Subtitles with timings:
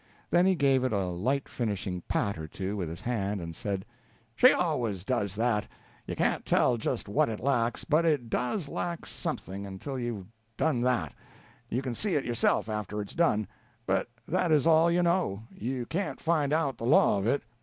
[0.31, 3.85] Then he gave it a light finishing pat or two with his hand, and said:
[4.35, 5.67] "She always does that.
[6.07, 10.25] You can't tell just what it lacks, but it does lack something until you've
[10.57, 11.13] done that
[11.69, 13.47] you can see it yourself after it's done,
[13.85, 17.43] but that is all you know; you can't find out the law of it.